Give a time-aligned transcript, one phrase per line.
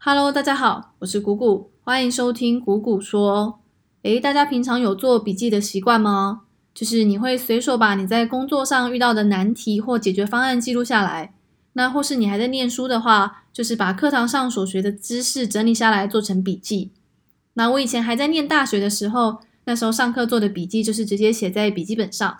[0.00, 3.58] Hello，大家好，我是谷谷，欢迎收听谷谷说。
[4.02, 6.42] 诶，大家平常有做笔记的习惯吗？
[6.72, 11.34] 就是你会随手把你在工作上遇到的难题或解决方案记录下来。
[11.72, 16.92] 那或是你还在念书的话，就是把课堂上所学的知识整理下来做成笔记。
[17.54, 22.38] 那我以前还在念大学的时候，那时候上课做的笔记就是直接写在笔记本上。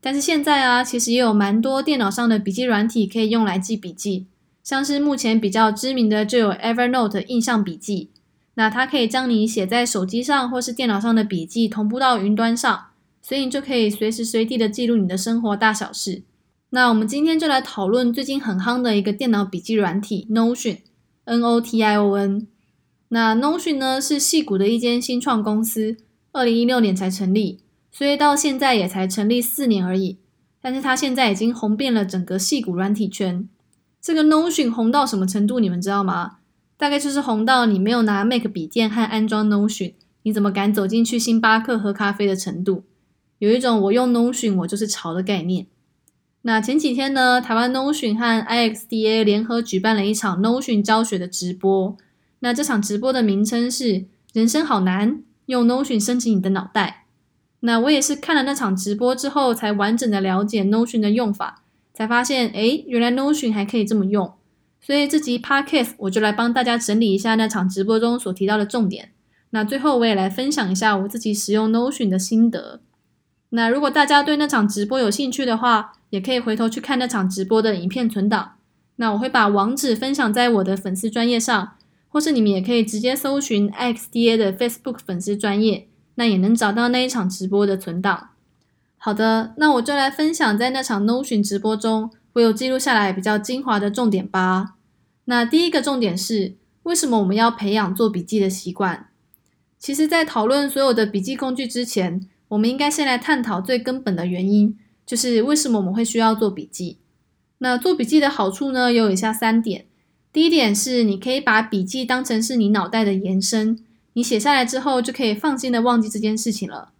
[0.00, 4.28] 但是现在啊，其实也有蛮多电脑上的笔记软体可以用来记笔记。
[4.62, 8.10] 像是目前比较知名的就有 Evernote 印象笔记，
[8.54, 12.88] 那它可以将你写在手机上或是电脑上的笔记同步到云端上，
[13.22, 16.22] 所以你就可以随时随地的记录你的生活大小事。
[16.70, 22.46] 那我们今天就来讨论最近很夯的一个电脑笔记软体 Notion，N O T I O N。
[23.08, 25.96] 那 Notion 呢是戏谷的一间新创公司，
[26.32, 27.58] 二零一六年才成立，
[27.90, 30.18] 所以到现在也才成立四年而已，
[30.62, 33.48] 但是它现在已经红遍了整个戏谷软体圈。
[34.00, 35.60] 这个 Notion 红到什么程度？
[35.60, 36.38] 你们知道吗？
[36.76, 42.84] 大概就是红到你没有拿 Mac 笔电和安装 Notion，你怎么敢走进去星巴克喝咖啡的程度？
[43.38, 45.66] 有一种我用 Notion 我就是潮的概念。
[46.42, 51.94] 那前几天呢，台湾 Notion 和 IXDA 联合举办了一场 Notion 教学的直播。
[52.38, 57.04] 那这场直播的名称是“人生好难，用 Notion 升级你的脑袋”。
[57.60, 61.62] 那我也是看了那场直播之后，才完整的了解 Notion 的用法。
[61.92, 64.32] 才发现，哎，原来 Notion 还可以这么用，
[64.80, 69.10] 所以这集 Podcast 我就来帮大家整理一下那场直播中所提到的重点。
[69.50, 72.80] 那最后我也来分享一下我自己使用 Notion 的心得。
[73.50, 78.52] 那如果大家对那场直播有兴趣的话，也可以回头去看那场直播的影片存档。
[78.96, 81.72] 那我会把网址分享在我的粉丝专页上，
[82.08, 88.29] 或是你们也可以直接搜寻 XDA 的 Facebook 粉丝专业，那也能找到那一场直播的存档。
[89.02, 94.74] 好的，那我就来分享在那场 Notion 直播中，我有记录下来比较精华的重点吧。
[95.24, 99.06] 那第一个重点是，为什么我们要培养做笔记的习惯？
[99.78, 106.98] 其实，在讨论所有的笔记工具之前，我们应该先来探讨最根本的原因，就是为什么我们会需要做笔记。
[107.58, 109.86] 那做笔记的好处呢，有以下三点。
[110.30, 116.92] 第一点是，你可以把笔记当成是你脑袋的延伸，你写下来之后，就可以放心的忘记这件事情了。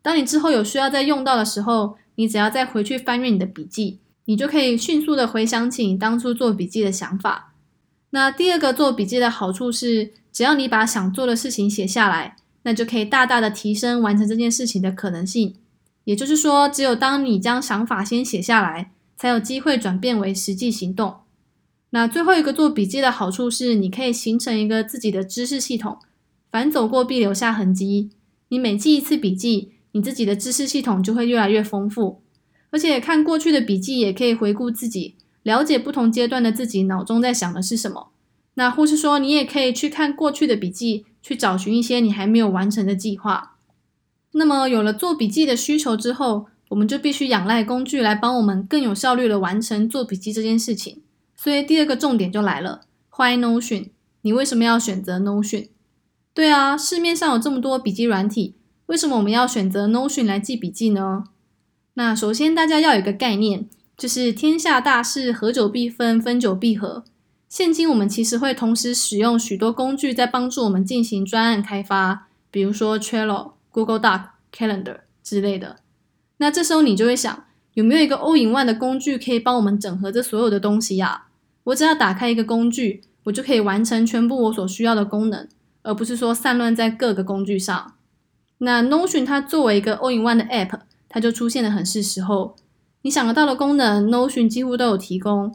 [0.00, 7.52] 当你之后有需要再用到的时候，你只要再回去翻阅你的笔记，你就可以迅速的回想起你当初做笔记的想法。
[8.10, 15.54] 那第二个做笔记的好处是，只要你把想做的事情写下来，那就可以大大的提升完成这件事情的可能性。
[16.04, 21.16] 也就是说，只有当你将想法先写下来，才有机会转变为实际行动。
[21.90, 25.98] 那最后一个做笔记的好处是，你可以形成一个自己的知识系统，
[26.50, 28.10] 凡走过必留下痕迹。
[28.48, 29.72] 你每记一次笔记。
[29.98, 32.22] 你自己的知识系统就会越来越丰富，
[32.70, 38.10] 而且看过去的笔记也可以回顾自己，了解不同阶段的自己脑中在想的是什么。
[38.54, 43.56] 那或是说，你也可以去看过去的笔记，去找寻一些你还没有完成的计划。
[44.34, 51.02] 那么有了做笔记的需求之后，我们就必须仰赖工具来帮我们更有效率的完成做笔记这件事情。
[51.34, 52.82] 所以第二个重点就来了
[53.16, 53.88] ，Why Notion？
[54.22, 55.70] 你为什么要选择 Notion？
[56.32, 58.54] 对啊，市面上有这么多笔记软体。
[58.88, 61.24] 为什么我们要选择 Notion 来记笔记呢？
[61.92, 63.68] 那首先大家要有一个概念，
[63.98, 67.04] 就是天下大事，合久必分，分久必合。
[67.50, 75.76] 现今我们其实会同时使用许多工具在帮助我们进行专案开发，比如说 Trello、Google Doc、Calendar 之类的。
[76.38, 77.44] 那这时候你就会想，
[77.74, 81.26] 有没有一个 All in One 的工具可以帮我们整合这所有的东西呀？
[81.64, 85.46] 我只要打开一个工具，我就可以完成全部我所需要的功能，
[85.82, 87.92] 而不是说散乱在各个工具上。
[88.58, 92.56] 那 Notion 它作为一个 All in One 的 App，它就出现的很是时候。
[93.02, 95.54] 你想得到的功能，Notion 几乎都有提供。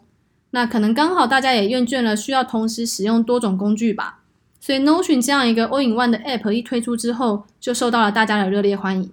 [0.52, 4.20] 那可能刚好大家也厌倦了需要同时使用多种工具吧。
[4.60, 9.12] 所以 Notion 这样一个 All in One 的 App 一推出之后，就受到了大家的热烈欢迎。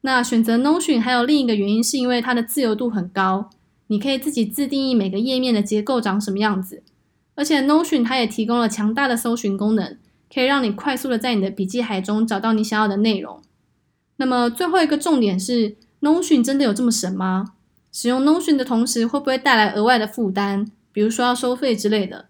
[0.00, 3.50] 那选择 Notion 还有另一个原因，是因为它的自由度很高，
[3.88, 6.82] 你可以自己自定义每个页面的结构长什么样子。
[7.34, 9.98] 而且 Notion 它也提供了强大的搜寻功能。
[10.32, 13.40] 可以让你快速的在你的笔记海中找到你想要的内容。
[14.16, 17.52] 那么最后一个重点是，Notion 真的有这么神吗？
[17.92, 22.26] 使用 Notion 的同时，会不会带来额外的负担，比如说要收费之类的？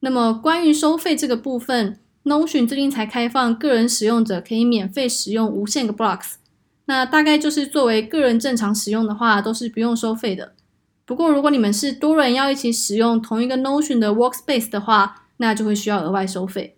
[0.00, 6.34] 那么关于收费这个部分，Notion 最近才开放个人使用者可以免费使用无限个 blocks。
[6.86, 10.54] 那大概就是作为个人正常使用的话，都是不用收费的。
[11.06, 16.76] 不过如果你们是多人要一起使用同一个 Notion 的 workspace 的话，那就会需要额外收费。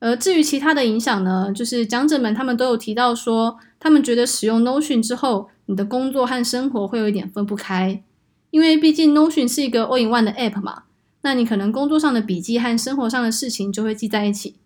[0.00, 8.02] 而至于其他的影响呢，就是讲者们他们都有提到说，他们觉得使用 Notion 之后，你的工作和生活会有一点分不开，
[8.50, 10.84] 因为毕竟 Notion 是一个 All in One 的 App 嘛，
[11.22, 14.56] 那你可能工作上的笔记和生活上的事情就会记在一起。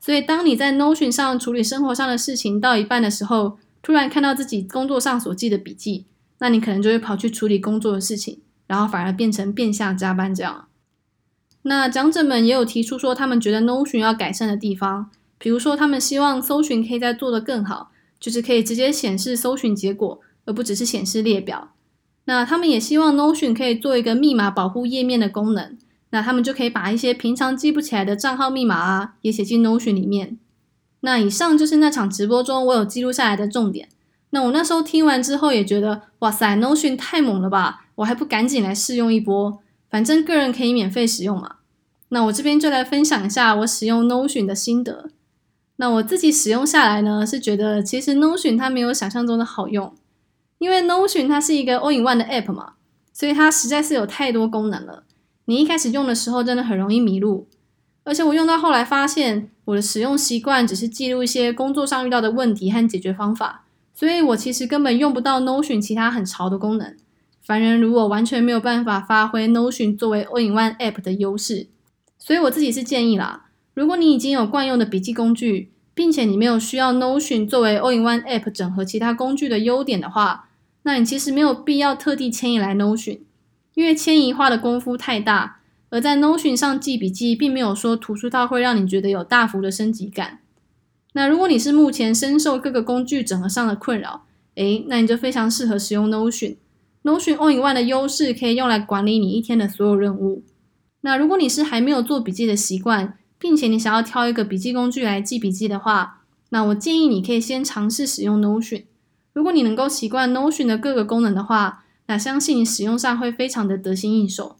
[0.00, 6.06] 所以，当你在 Notion 上处理生活上的事情到一半的时候，突然看到自己工作上所记的笔记，
[6.38, 10.66] 那你可能就会跑去处理工作的事情，然后反而变成变相加班这样。
[11.62, 21.72] 那讲者们也有提出说，他们觉得 Notion 要改善的地方，比如说他们希望搜寻可以再做得更好，就是可以直接显示搜寻结果，而不只是显示列表。
[22.24, 25.76] 那他们也希望 Notion 可以做一个密码保护页面的功能。
[26.12, 30.38] 那他们就可以把一些平常记不起来的账号密码啊，也写进 Notion 里面。
[31.00, 33.88] 那以上就是那场直播中我有记录下来的重点。
[34.30, 37.86] 那我那时候听完之后也觉得，哇塞，Notion 太猛了吧！
[37.96, 39.60] 我还不赶紧来试用一波？
[39.90, 41.56] 反正个人可以免费使用嘛。
[42.08, 45.10] 那我这边就来分享一下我使用 Notion 的心得。
[45.76, 49.94] 那我自己使用下来呢，是觉得其实 Notion 它没有想象中的好用，
[50.58, 52.74] 因为 Notion 它是一个 All-in-One 的 App 嘛，
[53.12, 55.04] 所以它实在是有太多功能了。
[55.46, 57.48] 你一开始用的时候真的很容易迷路，
[58.04, 63.64] 而且我用到后来发现，我的使用习惯只是记录一些工作上遇到的问题和解决方法，
[63.94, 66.96] 所以我其实根本用不到 Notion 其他很潮的功能。
[67.50, 71.66] 凡人如果完全没有办法发挥 Notion 作为 All-in-One App 的优势，
[72.16, 80.48] 所以我自己是建议啦，如果你已经有惯用的笔记工具，并且你没有需要 Notion 作为 All-in-One App 整合其他工具的优点的话，
[80.82, 83.18] 那你其实没有必要特地迁移来 Notion。
[83.74, 85.58] 因为迁移花的功夫太大，
[85.88, 90.38] 而在 Notion 上记笔记，并没有说图书套会让你觉得有大幅的升级感。
[91.14, 96.54] 那如果你是目前深受各个工具整合上的困扰，诶，那你就非常适合使用 Notion。
[97.02, 100.44] Notion All-in-One 的优势可以用来管理你一天的所有任务。
[101.00, 108.84] 那如果你是还没有做笔记的习惯，并且你想要挑一个笔记工具来记笔记的话，那我建议你可以先尝试使用 Notion。
[109.32, 114.56] 如果你能够习惯 Notion 的各个功能的话，那相信你使用上会非常的得心应手。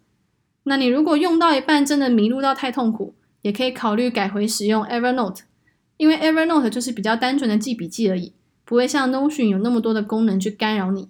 [0.63, 5.41] 那你如果用到一半真的迷路到太痛苦，也可以考虑改回使用 Evernote，
[5.99, 8.33] 因为 Evernote 就是比较单纯的记笔记而已，
[8.65, 11.09] 不会像 Notion 有那么多的功能去干扰你。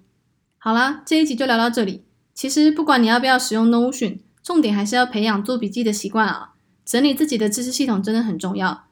[0.63, 2.03] 好啦，这一集就聊到这里。
[2.35, 6.51] 其实不管你要不要使用 Notion，重点还是要培养做笔记的习惯啊。
[6.85, 8.83] 整理自己的知识系统真的很重要。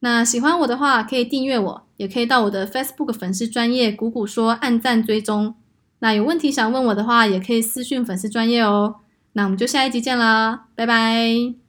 [0.00, 5.54] 那喜欢我的话，可以订阅我，也可以到我的 Facebook 粉丝专业谷谷说按赞追踪。
[5.98, 8.96] 那有问题想问我的话，也可以私讯粉丝专业哦。
[9.34, 11.61] 那我们就下一集见啦，拜拜。